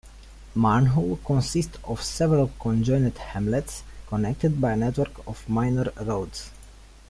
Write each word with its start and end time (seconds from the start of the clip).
Marnhull 0.55 1.23
consists 1.23 1.77
of 1.83 2.01
several 2.01 2.49
conjoined 2.59 3.15
hamlets, 3.19 3.83
connected 4.07 4.59
by 4.59 4.71
a 4.71 4.75
network 4.75 5.11
of 5.27 5.47
minor 5.47 5.93
roads. 5.95 6.49